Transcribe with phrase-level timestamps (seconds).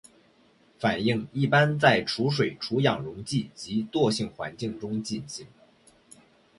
[0.79, 5.45] 反应一般在除水除氧溶剂及惰性环境中进行。